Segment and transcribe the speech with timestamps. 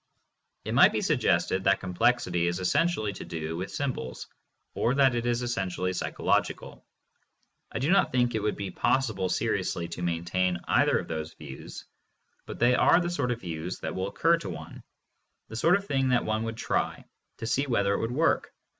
[0.65, 4.25] It might be suggested that complexity is essentially to do with symbols,
[4.73, 6.83] or that it is essentially psychological.
[7.71, 11.85] I do not think it would be possible seriously to maintain either of these views,
[12.47, 14.81] but they are the sort of views that will occur to one,
[15.49, 17.05] the sort of thing that one would try,
[17.37, 18.51] to see whether it would work.